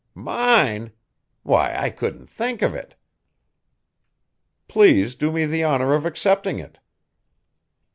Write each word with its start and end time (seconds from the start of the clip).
"Mine! 0.15 0.93
Why, 1.43 1.75
I 1.77 1.91
couldn't 1.91 2.25
think 2.25 2.63
of 2.63 2.73
it." 2.73 2.95
"Please 4.67 5.13
do 5.13 5.31
me 5.31 5.45
the 5.45 5.63
honor 5.63 5.93
of 5.93 6.07
accepting 6.07 6.57
it." 6.57 6.79